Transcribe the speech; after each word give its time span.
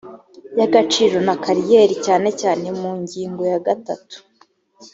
y 0.57 0.61
agaciro 0.67 1.17
na 1.27 1.35
kariyeri 1.43 1.95
cyane 2.05 2.29
cyane 2.41 2.65
mu 2.79 2.91
ngingo 3.01 3.41
ya 3.51 3.59
gatatu 3.67 4.17